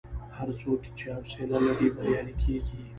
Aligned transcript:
هر 0.37 0.49
څوک 0.61 0.81
چې 0.97 1.05
حوصله 1.15 1.57
لري، 1.65 1.87
بریالی 1.95 2.35
کېږي. 2.43 2.79